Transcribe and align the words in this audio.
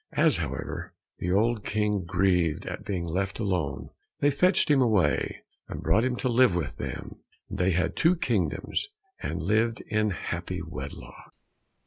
As, 0.13 0.37
however, 0.37 0.95
the 1.19 1.31
old 1.31 1.63
King 1.63 2.05
grieved 2.05 2.65
at 2.65 2.83
being 2.83 3.03
left 3.05 3.37
alone, 3.37 3.91
they 4.19 4.31
fetched 4.31 4.71
him 4.71 4.81
away, 4.81 5.43
and 5.69 5.83
brought 5.83 6.03
him 6.03 6.15
to 6.15 6.27
live 6.27 6.55
with 6.55 6.77
them, 6.77 7.17
and 7.49 7.59
they 7.59 7.69
had 7.69 7.95
two 7.95 8.15
kingdoms, 8.15 8.87
and 9.21 9.43
lived 9.43 9.81
in 9.81 10.09
happy 10.09 10.63
wedlock. 10.63 11.35